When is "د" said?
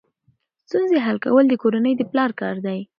1.49-1.53, 1.97-2.01